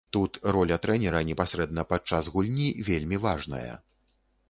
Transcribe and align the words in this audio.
Тут 0.15 0.37
роля 0.55 0.77
трэнера 0.85 1.21
непасрэдна 1.27 1.87
падчас 1.93 2.33
гульні 2.33 2.69
вельмі 2.91 3.25
важная. 3.29 3.73